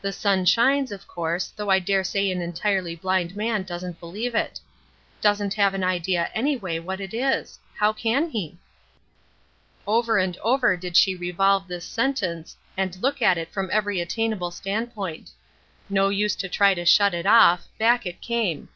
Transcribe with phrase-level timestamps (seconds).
[0.00, 4.34] The sun shines, of course, though I dare say an entirely blind man doesn't believe
[4.34, 4.58] it.
[5.20, 8.58] Doesn't have an idea anyway what it is how can he?"
[9.86, 14.50] Over and over did she revolve this sentence, and look at it from every attainable
[14.50, 15.30] standpoint.
[15.88, 18.68] No use to try to shut it off, back it came.